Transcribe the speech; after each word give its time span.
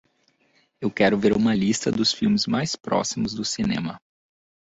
Eu 0.81 0.89
quero 0.89 1.15
ver 1.15 1.31
uma 1.31 1.53
lista 1.53 1.91
dos 1.91 2.11
filmes 2.11 2.47
mais 2.47 2.75
próximos 2.75 3.35
do 3.35 3.45
cinema 3.45 3.99